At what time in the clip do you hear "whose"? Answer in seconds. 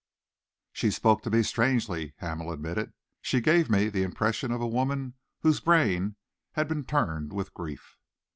5.41-5.59